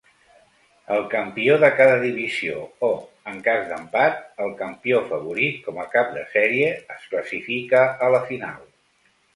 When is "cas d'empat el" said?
3.49-4.57